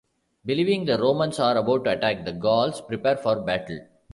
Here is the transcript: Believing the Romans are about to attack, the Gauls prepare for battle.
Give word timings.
Believing 0.47 0.85
the 0.85 0.97
Romans 0.97 1.37
are 1.37 1.55
about 1.57 1.85
to 1.85 1.91
attack, 1.91 2.25
the 2.25 2.31
Gauls 2.33 2.81
prepare 2.81 3.17
for 3.17 3.39
battle. 3.43 3.81